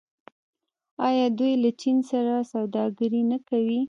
[1.07, 3.79] آیا دوی له چین سره سوداګري نه کوي؟